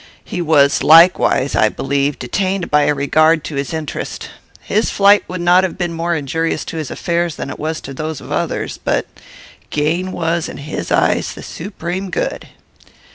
He 0.23 0.41
was 0.41 0.81
likewise, 0.81 1.55
I 1.55 1.69
believe, 1.69 2.17
detained 2.17 2.71
by 2.71 2.85
a 2.85 2.95
regard 2.95 3.43
to 3.43 3.53
his 3.55 3.71
interest. 3.71 4.29
His 4.61 4.89
flight 4.89 5.23
would 5.27 5.41
not 5.41 5.63
have 5.63 5.77
been 5.77 5.93
more 5.93 6.15
injurious 6.15 6.65
to 6.65 6.77
his 6.77 6.89
affairs 6.89 7.35
than 7.35 7.51
it 7.51 7.59
was 7.59 7.79
to 7.81 7.93
those 7.93 8.19
of 8.19 8.31
others; 8.31 8.79
but 8.83 9.05
gain 9.69 10.11
was, 10.11 10.49
in 10.49 10.57
his 10.57 10.91
eyes, 10.91 11.35
the 11.35 11.43
supreme 11.43 12.09
good. 12.09 12.47